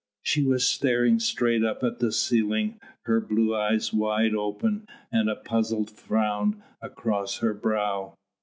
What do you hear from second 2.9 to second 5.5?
her blue eyes wide open, and a